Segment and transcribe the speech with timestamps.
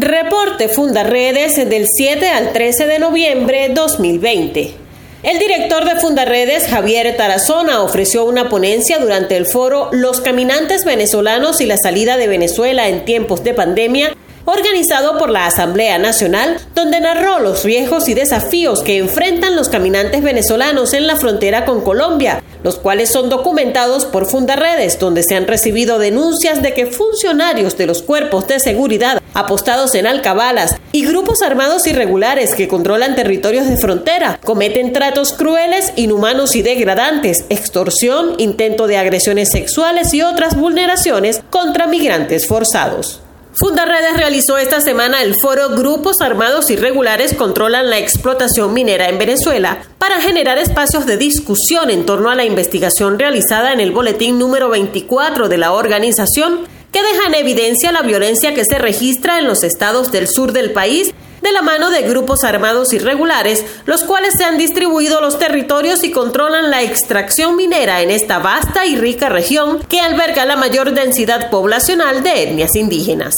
[0.00, 4.74] Reporte Fundaredes del 7 al 13 de noviembre 2020.
[5.22, 11.60] El director de Fundaredes, Javier Tarazona, ofreció una ponencia durante el foro Los caminantes venezolanos
[11.60, 17.00] y la salida de Venezuela en tiempos de pandemia organizado por la Asamblea Nacional, donde
[17.00, 22.42] narró los riesgos y desafíos que enfrentan los caminantes venezolanos en la frontera con Colombia,
[22.62, 27.86] los cuales son documentados por Fundaredes, donde se han recibido denuncias de que funcionarios de
[27.86, 33.76] los cuerpos de seguridad apostados en alcabalas y grupos armados irregulares que controlan territorios de
[33.76, 41.42] frontera cometen tratos crueles, inhumanos y degradantes, extorsión, intento de agresiones sexuales y otras vulneraciones
[41.50, 43.23] contra migrantes forzados.
[43.56, 49.84] Fundaredes realizó esta semana el foro Grupos Armados Irregulares controlan la explotación minera en Venezuela
[49.98, 54.70] para generar espacios de discusión en torno a la investigación realizada en el boletín número
[54.70, 59.62] 24 de la organización que deja en evidencia la violencia que se registra en los
[59.62, 61.14] estados del sur del país
[61.44, 66.10] de la mano de grupos armados irregulares, los cuales se han distribuido los territorios y
[66.10, 71.50] controlan la extracción minera en esta vasta y rica región que alberga la mayor densidad
[71.50, 73.34] poblacional de etnias indígenas.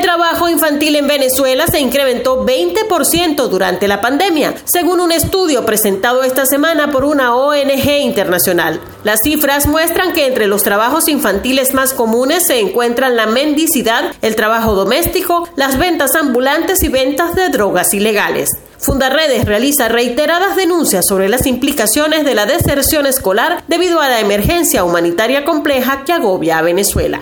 [0.00, 6.22] El trabajo infantil en Venezuela se incrementó 20% durante la pandemia, según un estudio presentado
[6.22, 8.80] esta semana por una ONG internacional.
[9.04, 14.36] Las cifras muestran que entre los trabajos infantiles más comunes se encuentran la mendicidad, el
[14.36, 18.48] trabajo doméstico, las ventas ambulantes y ventas de drogas ilegales.
[18.78, 24.82] Fundaredes realiza reiteradas denuncias sobre las implicaciones de la deserción escolar debido a la emergencia
[24.82, 27.20] humanitaria compleja que agobia a Venezuela.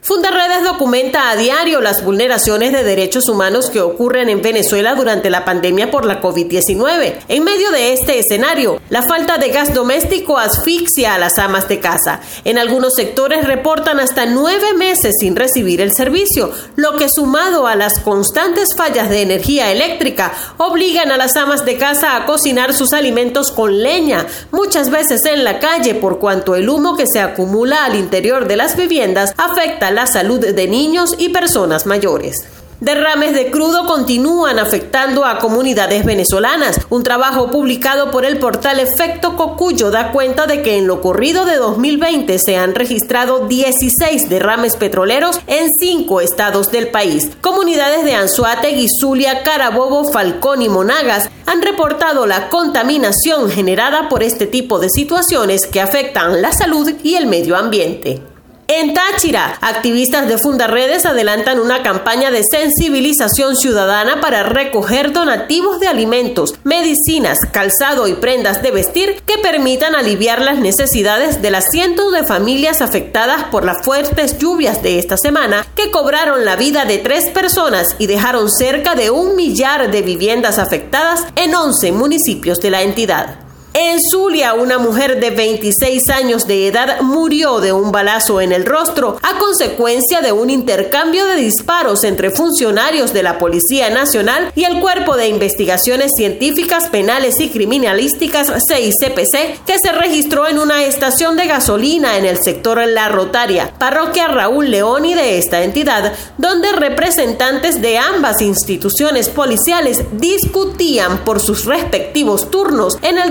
[0.00, 5.44] Fundaredes documenta a diario las vulneraciones de derechos humanos que ocurren en Venezuela durante la
[5.44, 7.16] pandemia por la COVID-19.
[7.28, 11.80] En medio de este escenario, la falta de gas doméstico asfixia a las amas de
[11.80, 12.20] casa.
[12.44, 17.76] En algunos sectores reportan hasta nueve meses sin recibir el servicio, lo que sumado a
[17.76, 22.92] las constantes fallas de energía eléctrica obligan a las amas de casa a cocinar sus
[22.92, 27.84] alimentos con leña, muchas veces en la calle por cuanto el humo que se acumula
[27.84, 32.44] al interior de las viviendas afecta la salud de niños y personas mayores.
[32.80, 36.78] Derrames de crudo continúan afectando a comunidades venezolanas.
[36.90, 41.44] Un trabajo publicado por el portal Efecto Cocuyo da cuenta de que en lo corrido
[41.44, 47.32] de 2020 se han registrado 16 derrames petroleros en cinco estados del país.
[47.40, 54.46] Comunidades de Anzuategui, Zulia, Carabobo, Falcón y Monagas han reportado la contaminación generada por este
[54.46, 58.22] tipo de situaciones que afectan la salud y el medio ambiente.
[58.70, 65.88] En Táchira, activistas de Fundaredes adelantan una campaña de sensibilización ciudadana para recoger donativos de
[65.88, 72.12] alimentos, medicinas, calzado y prendas de vestir que permitan aliviar las necesidades de las cientos
[72.12, 76.98] de familias afectadas por las fuertes lluvias de esta semana que cobraron la vida de
[76.98, 82.70] tres personas y dejaron cerca de un millar de viviendas afectadas en 11 municipios de
[82.70, 83.47] la entidad.
[83.74, 88.64] En Zulia, una mujer de 26 años de edad murió de un balazo en el
[88.64, 94.64] rostro a consecuencia de un intercambio de disparos entre funcionarios de la Policía Nacional y
[94.64, 101.36] el Cuerpo de Investigaciones Científicas Penales y Criminalísticas CICPC que se registró en una estación
[101.36, 107.82] de gasolina en el sector La Rotaria, parroquia Raúl Leoni de esta entidad, donde representantes
[107.82, 113.30] de ambas instituciones policiales discutían por sus respectivos turnos en el